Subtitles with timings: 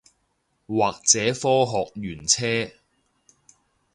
[0.65, 2.71] 或者科學園車